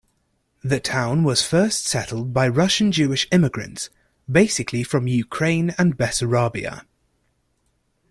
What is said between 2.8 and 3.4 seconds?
Jewish